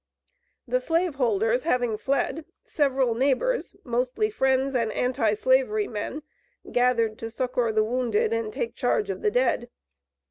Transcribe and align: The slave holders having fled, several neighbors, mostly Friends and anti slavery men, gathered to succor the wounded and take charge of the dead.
The 0.67 0.79
slave 0.79 1.13
holders 1.21 1.61
having 1.61 1.95
fled, 1.95 2.45
several 2.65 3.13
neighbors, 3.13 3.75
mostly 3.83 4.31
Friends 4.31 4.73
and 4.73 4.91
anti 4.93 5.35
slavery 5.35 5.87
men, 5.87 6.23
gathered 6.71 7.19
to 7.19 7.29
succor 7.29 7.71
the 7.71 7.83
wounded 7.83 8.33
and 8.33 8.51
take 8.51 8.73
charge 8.75 9.11
of 9.11 9.21
the 9.21 9.29
dead. 9.29 9.69